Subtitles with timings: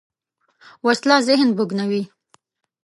[0.85, 2.01] وسله ذهن بوږنوې